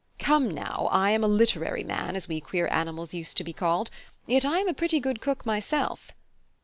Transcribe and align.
Come, 0.17 0.49
now, 0.49 0.89
I 0.91 1.11
am 1.11 1.23
a 1.23 1.27
'literary 1.27 1.83
man,' 1.83 2.15
as 2.15 2.27
we 2.27 2.41
queer 2.41 2.67
animals 2.71 3.13
used 3.13 3.37
to 3.37 3.43
be 3.43 3.53
called, 3.53 3.91
yet 4.25 4.43
I 4.45 4.57
am 4.57 4.67
a 4.67 4.73
pretty 4.73 4.99
good 4.99 5.21
cook 5.21 5.45
myself." 5.45 6.09